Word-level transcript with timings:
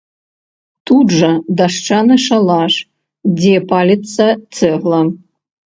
Тут 0.89 1.13
жа 1.17 1.29
дашчаны 1.59 2.17
шалаш, 2.25 2.73
дзе 3.37 3.55
паліцца 3.75 4.25
цэгла. 4.57 5.01